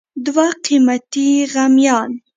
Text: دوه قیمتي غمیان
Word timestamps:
دوه 0.25 0.47
قیمتي 0.65 1.29
غمیان 1.53 2.11